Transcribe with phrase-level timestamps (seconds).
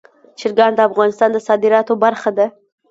[0.39, 2.47] چرګان د افغانستان د صادراتو برخه ده.